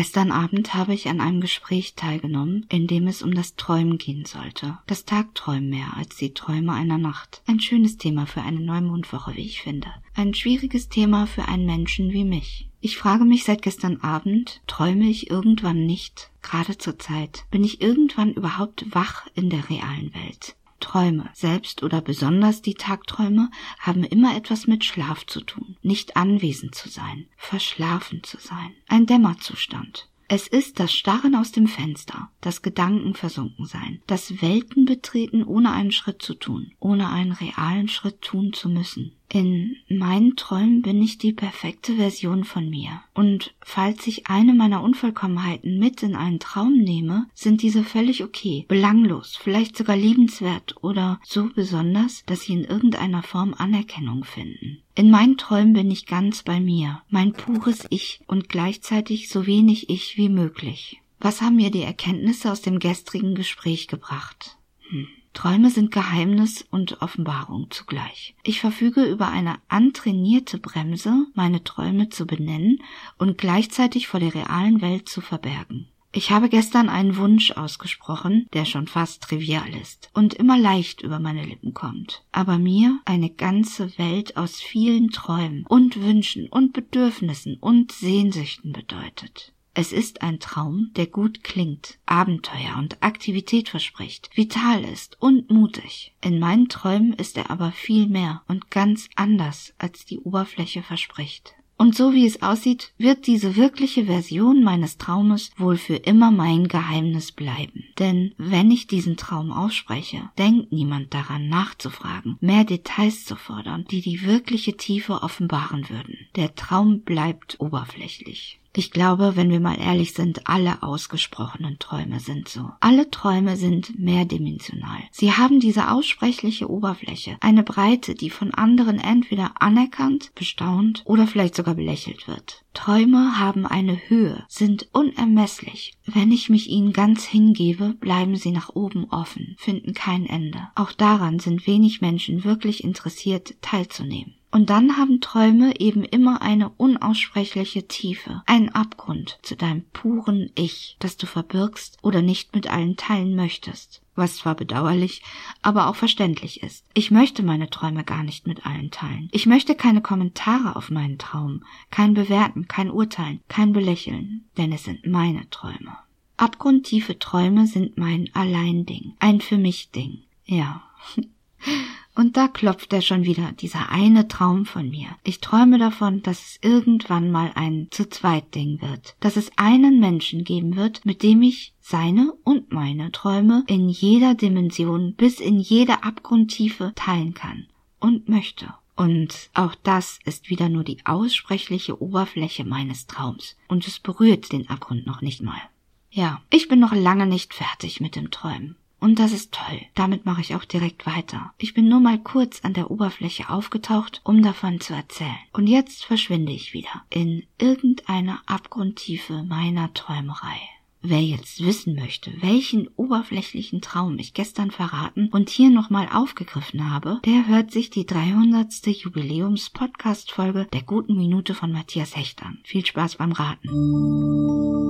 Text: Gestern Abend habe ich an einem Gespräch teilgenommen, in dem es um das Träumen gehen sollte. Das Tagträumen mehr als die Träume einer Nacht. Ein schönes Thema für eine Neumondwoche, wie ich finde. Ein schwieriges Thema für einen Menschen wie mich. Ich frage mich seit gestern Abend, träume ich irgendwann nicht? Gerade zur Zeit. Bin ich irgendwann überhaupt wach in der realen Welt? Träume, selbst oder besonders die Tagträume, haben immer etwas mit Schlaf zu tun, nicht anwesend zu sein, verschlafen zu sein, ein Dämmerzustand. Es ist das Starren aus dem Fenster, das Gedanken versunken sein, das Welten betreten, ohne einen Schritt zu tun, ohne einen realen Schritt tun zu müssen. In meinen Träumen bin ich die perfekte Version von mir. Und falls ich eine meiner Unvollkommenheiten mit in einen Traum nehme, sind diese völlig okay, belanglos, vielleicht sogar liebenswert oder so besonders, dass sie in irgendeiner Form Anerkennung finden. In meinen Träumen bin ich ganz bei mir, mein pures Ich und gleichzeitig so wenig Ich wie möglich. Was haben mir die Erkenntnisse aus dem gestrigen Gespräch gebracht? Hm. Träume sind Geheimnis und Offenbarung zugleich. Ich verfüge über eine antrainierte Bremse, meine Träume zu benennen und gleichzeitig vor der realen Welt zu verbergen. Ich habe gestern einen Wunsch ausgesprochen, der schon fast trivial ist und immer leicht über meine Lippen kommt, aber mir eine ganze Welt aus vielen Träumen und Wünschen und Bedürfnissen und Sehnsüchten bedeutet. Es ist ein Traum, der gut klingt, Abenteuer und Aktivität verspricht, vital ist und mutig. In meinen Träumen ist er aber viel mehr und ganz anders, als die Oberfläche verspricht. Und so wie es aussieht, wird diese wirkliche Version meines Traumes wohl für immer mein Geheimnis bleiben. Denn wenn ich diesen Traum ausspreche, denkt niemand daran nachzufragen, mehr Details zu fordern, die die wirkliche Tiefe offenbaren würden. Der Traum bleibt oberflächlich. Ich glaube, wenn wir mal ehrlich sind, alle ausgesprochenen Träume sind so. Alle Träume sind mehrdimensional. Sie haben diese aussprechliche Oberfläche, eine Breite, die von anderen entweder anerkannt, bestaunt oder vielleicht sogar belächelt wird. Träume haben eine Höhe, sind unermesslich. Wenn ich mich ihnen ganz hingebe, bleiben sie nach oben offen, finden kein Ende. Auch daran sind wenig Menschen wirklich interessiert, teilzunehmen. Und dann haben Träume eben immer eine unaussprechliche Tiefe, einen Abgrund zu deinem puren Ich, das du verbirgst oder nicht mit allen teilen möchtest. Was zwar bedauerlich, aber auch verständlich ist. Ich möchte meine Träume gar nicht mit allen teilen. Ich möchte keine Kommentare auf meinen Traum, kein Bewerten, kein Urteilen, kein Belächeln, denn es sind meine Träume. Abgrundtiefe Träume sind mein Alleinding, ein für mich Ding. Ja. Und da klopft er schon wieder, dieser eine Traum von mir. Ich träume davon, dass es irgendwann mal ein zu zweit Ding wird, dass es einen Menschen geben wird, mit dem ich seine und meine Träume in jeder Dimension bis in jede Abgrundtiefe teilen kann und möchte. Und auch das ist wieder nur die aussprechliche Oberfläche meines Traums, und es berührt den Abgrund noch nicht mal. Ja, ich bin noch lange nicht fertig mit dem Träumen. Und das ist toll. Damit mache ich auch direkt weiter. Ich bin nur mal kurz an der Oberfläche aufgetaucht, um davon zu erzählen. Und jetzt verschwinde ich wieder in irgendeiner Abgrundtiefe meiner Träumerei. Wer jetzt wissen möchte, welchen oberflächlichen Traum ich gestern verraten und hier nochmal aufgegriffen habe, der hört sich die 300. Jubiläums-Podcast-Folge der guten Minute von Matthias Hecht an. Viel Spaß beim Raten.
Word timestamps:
Gestern 0.00 0.32
Abend 0.32 0.72
habe 0.72 0.94
ich 0.94 1.10
an 1.10 1.20
einem 1.20 1.42
Gespräch 1.42 1.92
teilgenommen, 1.94 2.64
in 2.70 2.86
dem 2.86 3.06
es 3.06 3.20
um 3.20 3.34
das 3.34 3.54
Träumen 3.56 3.98
gehen 3.98 4.24
sollte. 4.24 4.78
Das 4.86 5.04
Tagträumen 5.04 5.68
mehr 5.68 5.94
als 5.94 6.16
die 6.16 6.32
Träume 6.32 6.72
einer 6.72 6.96
Nacht. 6.96 7.42
Ein 7.46 7.60
schönes 7.60 7.98
Thema 7.98 8.24
für 8.24 8.40
eine 8.40 8.60
Neumondwoche, 8.60 9.36
wie 9.36 9.44
ich 9.44 9.60
finde. 9.60 9.88
Ein 10.14 10.32
schwieriges 10.32 10.88
Thema 10.88 11.26
für 11.26 11.48
einen 11.48 11.66
Menschen 11.66 12.12
wie 12.12 12.24
mich. 12.24 12.70
Ich 12.80 12.96
frage 12.96 13.26
mich 13.26 13.44
seit 13.44 13.60
gestern 13.60 13.98
Abend, 13.98 14.62
träume 14.66 15.04
ich 15.04 15.30
irgendwann 15.30 15.84
nicht? 15.84 16.30
Gerade 16.40 16.78
zur 16.78 16.98
Zeit. 16.98 17.44
Bin 17.50 17.62
ich 17.62 17.82
irgendwann 17.82 18.32
überhaupt 18.32 18.86
wach 18.94 19.26
in 19.34 19.50
der 19.50 19.68
realen 19.68 20.14
Welt? 20.14 20.56
Träume, 20.80 21.30
selbst 21.34 21.82
oder 21.82 22.00
besonders 22.00 22.62
die 22.62 22.74
Tagträume, 22.74 23.50
haben 23.78 24.02
immer 24.02 24.36
etwas 24.36 24.66
mit 24.66 24.84
Schlaf 24.84 25.24
zu 25.26 25.40
tun, 25.40 25.76
nicht 25.82 26.16
anwesend 26.16 26.74
zu 26.74 26.88
sein, 26.88 27.26
verschlafen 27.36 28.22
zu 28.22 28.38
sein, 28.38 28.72
ein 28.88 29.06
Dämmerzustand. 29.06 30.08
Es 30.32 30.46
ist 30.46 30.78
das 30.78 30.92
Starren 30.92 31.34
aus 31.34 31.50
dem 31.50 31.66
Fenster, 31.66 32.30
das 32.40 32.62
Gedanken 32.62 33.14
versunken 33.14 33.66
sein, 33.66 34.00
das 34.06 34.40
Welten 34.40 34.84
betreten, 34.84 35.42
ohne 35.42 35.72
einen 35.72 35.90
Schritt 35.90 36.22
zu 36.22 36.34
tun, 36.34 36.72
ohne 36.78 37.10
einen 37.10 37.32
realen 37.32 37.88
Schritt 37.88 38.22
tun 38.22 38.52
zu 38.52 38.68
müssen. 38.68 39.16
In 39.32 39.76
meinen 39.88 40.34
Träumen 40.34 40.82
bin 40.82 41.00
ich 41.00 41.16
die 41.16 41.32
perfekte 41.32 41.94
Version 41.94 42.42
von 42.42 42.68
mir. 42.68 43.02
Und 43.14 43.54
falls 43.62 44.08
ich 44.08 44.26
eine 44.26 44.54
meiner 44.54 44.82
Unvollkommenheiten 44.82 45.78
mit 45.78 46.02
in 46.02 46.16
einen 46.16 46.40
Traum 46.40 46.78
nehme, 46.78 47.26
sind 47.32 47.62
diese 47.62 47.84
völlig 47.84 48.24
okay, 48.24 48.64
belanglos, 48.66 49.38
vielleicht 49.40 49.76
sogar 49.76 49.96
liebenswert 49.96 50.82
oder 50.82 51.20
so 51.24 51.48
besonders, 51.54 52.24
dass 52.26 52.42
sie 52.42 52.54
in 52.54 52.64
irgendeiner 52.64 53.22
Form 53.22 53.54
Anerkennung 53.56 54.24
finden. 54.24 54.82
In 54.96 55.12
meinen 55.12 55.36
Träumen 55.36 55.74
bin 55.74 55.92
ich 55.92 56.06
ganz 56.06 56.42
bei 56.42 56.58
mir, 56.58 57.02
mein 57.08 57.32
pures 57.32 57.86
Ich 57.90 58.22
und 58.26 58.48
gleichzeitig 58.48 59.28
so 59.28 59.46
wenig 59.46 59.90
Ich 59.90 60.16
wie 60.16 60.28
möglich. 60.28 61.00
Was 61.20 61.40
haben 61.40 61.54
mir 61.54 61.70
die 61.70 61.82
Erkenntnisse 61.82 62.50
aus 62.50 62.62
dem 62.62 62.80
gestrigen 62.80 63.36
Gespräch 63.36 63.86
gebracht? 63.86 64.56
Hm. 64.88 65.06
Träume 65.32 65.70
sind 65.70 65.92
Geheimnis 65.92 66.66
und 66.70 67.02
Offenbarung 67.02 67.70
zugleich. 67.70 68.34
Ich 68.42 68.60
verfüge 68.60 69.04
über 69.04 69.28
eine 69.28 69.56
antrainierte 69.68 70.58
Bremse, 70.58 71.26
meine 71.34 71.62
Träume 71.62 72.08
zu 72.08 72.26
benennen 72.26 72.82
und 73.16 73.38
gleichzeitig 73.38 74.08
vor 74.08 74.20
der 74.20 74.34
realen 74.34 74.80
Welt 74.80 75.08
zu 75.08 75.20
verbergen. 75.20 75.88
Ich 76.12 76.32
habe 76.32 76.48
gestern 76.48 76.88
einen 76.88 77.16
Wunsch 77.16 77.52
ausgesprochen, 77.52 78.48
der 78.52 78.64
schon 78.64 78.88
fast 78.88 79.22
trivial 79.22 79.72
ist 79.80 80.10
und 80.12 80.34
immer 80.34 80.58
leicht 80.58 81.02
über 81.02 81.20
meine 81.20 81.44
Lippen 81.44 81.72
kommt, 81.72 82.24
aber 82.32 82.58
mir 82.58 82.98
eine 83.04 83.30
ganze 83.30 83.96
Welt 83.96 84.36
aus 84.36 84.60
vielen 84.60 85.10
Träumen 85.10 85.64
und 85.68 86.02
Wünschen 86.02 86.48
und 86.48 86.72
Bedürfnissen 86.72 87.58
und 87.60 87.92
Sehnsüchten 87.92 88.72
bedeutet. 88.72 89.52
Es 89.80 89.92
ist 89.92 90.20
ein 90.20 90.40
Traum, 90.40 90.90
der 90.94 91.06
gut 91.06 91.42
klingt, 91.42 91.98
Abenteuer 92.04 92.76
und 92.76 93.02
Aktivität 93.02 93.70
verspricht, 93.70 94.28
vital 94.34 94.84
ist 94.84 95.16
und 95.22 95.50
mutig. 95.50 96.12
In 96.20 96.38
meinen 96.38 96.68
Träumen 96.68 97.14
ist 97.14 97.38
er 97.38 97.50
aber 97.50 97.72
viel 97.72 98.06
mehr 98.06 98.42
und 98.46 98.70
ganz 98.70 99.08
anders, 99.16 99.72
als 99.78 100.04
die 100.04 100.18
Oberfläche 100.18 100.82
verspricht. 100.82 101.54
Und 101.78 101.96
so 101.96 102.12
wie 102.12 102.26
es 102.26 102.42
aussieht, 102.42 102.92
wird 102.98 103.26
diese 103.26 103.56
wirkliche 103.56 104.04
Version 104.04 104.62
meines 104.62 104.98
Traumes 104.98 105.50
wohl 105.56 105.78
für 105.78 105.96
immer 105.96 106.30
mein 106.30 106.68
Geheimnis 106.68 107.32
bleiben. 107.32 107.84
Denn 107.98 108.34
wenn 108.36 108.70
ich 108.70 108.86
diesen 108.86 109.16
Traum 109.16 109.50
ausspreche, 109.50 110.28
denkt 110.36 110.72
niemand 110.72 111.14
daran 111.14 111.48
nachzufragen, 111.48 112.36
mehr 112.42 112.64
Details 112.64 113.24
zu 113.24 113.34
fordern, 113.34 113.86
die 113.90 114.02
die 114.02 114.26
wirkliche 114.26 114.76
Tiefe 114.76 115.22
offenbaren 115.22 115.88
würden. 115.88 116.18
Der 116.36 116.54
Traum 116.54 117.00
bleibt 117.00 117.58
oberflächlich. 117.60 118.59
Ich 118.72 118.92
glaube, 118.92 119.34
wenn 119.34 119.50
wir 119.50 119.58
mal 119.58 119.78
ehrlich 119.80 120.14
sind, 120.14 120.46
alle 120.46 120.84
ausgesprochenen 120.84 121.80
Träume 121.80 122.20
sind 122.20 122.48
so. 122.48 122.70
Alle 122.78 123.10
Träume 123.10 123.56
sind 123.56 123.98
mehrdimensional. 123.98 125.00
Sie 125.10 125.32
haben 125.32 125.58
diese 125.58 125.90
aussprechliche 125.90 126.70
Oberfläche, 126.70 127.36
eine 127.40 127.64
Breite, 127.64 128.14
die 128.14 128.30
von 128.30 128.54
anderen 128.54 129.00
entweder 129.00 129.60
anerkannt, 129.60 130.30
bestaunt 130.36 131.02
oder 131.04 131.26
vielleicht 131.26 131.56
sogar 131.56 131.74
belächelt 131.74 132.28
wird. 132.28 132.64
Träume 132.72 133.40
haben 133.40 133.66
eine 133.66 134.08
Höhe, 134.08 134.44
sind 134.48 134.88
unermesslich. 134.92 135.94
Wenn 136.06 136.30
ich 136.30 136.48
mich 136.48 136.68
ihnen 136.68 136.92
ganz 136.92 137.24
hingebe, 137.24 137.94
bleiben 137.94 138.36
sie 138.36 138.52
nach 138.52 138.68
oben 138.68 139.06
offen, 139.10 139.56
finden 139.58 139.94
kein 139.94 140.26
Ende. 140.26 140.68
Auch 140.76 140.92
daran 140.92 141.40
sind 141.40 141.66
wenig 141.66 142.00
Menschen 142.00 142.44
wirklich 142.44 142.84
interessiert, 142.84 143.60
teilzunehmen. 143.62 144.34
Und 144.52 144.68
dann 144.68 144.96
haben 144.96 145.20
Träume 145.20 145.78
eben 145.78 146.04
immer 146.04 146.42
eine 146.42 146.70
unaussprechliche 146.70 147.86
Tiefe, 147.86 148.42
einen 148.46 148.70
Abgrund 148.70 149.38
zu 149.42 149.54
deinem 149.54 149.84
puren 149.92 150.50
Ich, 150.56 150.96
das 150.98 151.16
du 151.16 151.26
verbirgst 151.26 151.98
oder 152.02 152.20
nicht 152.20 152.54
mit 152.54 152.68
allen 152.68 152.96
teilen 152.96 153.36
möchtest. 153.36 154.02
Was 154.16 154.36
zwar 154.36 154.56
bedauerlich, 154.56 155.22
aber 155.62 155.86
auch 155.86 155.94
verständlich 155.94 156.64
ist. 156.64 156.84
Ich 156.94 157.12
möchte 157.12 157.44
meine 157.44 157.70
Träume 157.70 158.02
gar 158.02 158.24
nicht 158.24 158.46
mit 158.48 158.66
allen 158.66 158.90
teilen. 158.90 159.28
Ich 159.30 159.46
möchte 159.46 159.76
keine 159.76 160.00
Kommentare 160.00 160.74
auf 160.74 160.90
meinen 160.90 161.18
Traum, 161.18 161.64
kein 161.90 162.14
Bewerten, 162.14 162.66
kein 162.66 162.90
Urteilen, 162.90 163.40
kein 163.48 163.72
Belächeln, 163.72 164.48
denn 164.56 164.72
es 164.72 164.84
sind 164.84 165.06
meine 165.06 165.48
Träume. 165.50 165.96
Abgrundtiefe 166.36 167.18
Träume 167.18 167.66
sind 167.66 167.98
mein 167.98 168.28
Alleinding, 168.34 169.14
ein 169.20 169.40
für 169.40 169.58
mich 169.58 169.90
Ding. 169.90 170.24
Ja. 170.44 170.82
Und 172.20 172.36
da 172.36 172.48
klopft 172.48 172.92
er 172.92 173.00
schon 173.00 173.24
wieder, 173.24 173.52
dieser 173.52 173.88
eine 173.88 174.28
Traum 174.28 174.66
von 174.66 174.90
mir. 174.90 175.08
Ich 175.24 175.40
träume 175.40 175.78
davon, 175.78 176.22
dass 176.22 176.38
es 176.42 176.58
irgendwann 176.60 177.30
mal 177.30 177.50
ein 177.54 177.88
zu 177.90 178.10
zweit 178.10 178.54
Ding 178.54 178.82
wird, 178.82 179.16
dass 179.20 179.38
es 179.38 179.50
einen 179.56 180.00
Menschen 180.00 180.44
geben 180.44 180.76
wird, 180.76 181.06
mit 181.06 181.22
dem 181.22 181.40
ich 181.40 181.72
seine 181.80 182.34
und 182.44 182.72
meine 182.72 183.10
Träume 183.10 183.64
in 183.68 183.88
jeder 183.88 184.34
Dimension 184.34 185.14
bis 185.14 185.40
in 185.40 185.60
jede 185.60 186.04
Abgrundtiefe 186.04 186.92
teilen 186.94 187.32
kann 187.32 187.68
und 188.00 188.28
möchte. 188.28 188.74
Und 188.96 189.48
auch 189.54 189.74
das 189.74 190.18
ist 190.26 190.50
wieder 190.50 190.68
nur 190.68 190.84
die 190.84 190.98
aussprechliche 191.06 192.02
Oberfläche 192.02 192.66
meines 192.66 193.06
Traums, 193.06 193.56
und 193.66 193.88
es 193.88 193.98
berührt 193.98 194.52
den 194.52 194.68
Abgrund 194.68 195.06
noch 195.06 195.22
nicht 195.22 195.40
mal. 195.40 195.62
Ja, 196.10 196.42
ich 196.50 196.68
bin 196.68 196.80
noch 196.80 196.92
lange 196.92 197.24
nicht 197.24 197.54
fertig 197.54 198.02
mit 198.02 198.14
dem 198.14 198.30
Träumen. 198.30 198.76
Und 199.00 199.18
das 199.18 199.32
ist 199.32 199.52
toll. 199.52 199.80
Damit 199.94 200.26
mache 200.26 200.42
ich 200.42 200.54
auch 200.54 200.64
direkt 200.64 201.06
weiter. 201.06 201.52
Ich 201.58 201.74
bin 201.74 201.88
nur 201.88 202.00
mal 202.00 202.18
kurz 202.18 202.60
an 202.62 202.74
der 202.74 202.90
Oberfläche 202.90 203.48
aufgetaucht, 203.48 204.20
um 204.24 204.42
davon 204.42 204.80
zu 204.80 204.92
erzählen. 204.94 205.38
Und 205.52 205.66
jetzt 205.66 206.04
verschwinde 206.04 206.52
ich 206.52 206.74
wieder 206.74 207.04
in 207.08 207.44
irgendeiner 207.58 208.42
Abgrundtiefe 208.46 209.42
meiner 209.44 209.92
Träumerei. 209.94 210.60
Wer 211.02 211.22
jetzt 211.22 211.64
wissen 211.64 211.94
möchte, 211.94 212.30
welchen 212.42 212.88
oberflächlichen 212.96 213.80
Traum 213.80 214.18
ich 214.18 214.34
gestern 214.34 214.70
verraten 214.70 215.30
und 215.32 215.48
hier 215.48 215.70
nochmal 215.70 216.10
aufgegriffen 216.12 216.90
habe, 216.90 217.20
der 217.24 217.46
hört 217.46 217.70
sich 217.70 217.88
die 217.88 218.04
300. 218.04 218.86
Jubiläums-Podcast-Folge 218.86 220.68
der 220.70 220.82
guten 220.82 221.16
Minute 221.16 221.54
von 221.54 221.72
Matthias 221.72 222.16
Hecht 222.16 222.42
an. 222.42 222.58
Viel 222.64 222.84
Spaß 222.84 223.16
beim 223.16 223.32
Raten. 223.32 224.89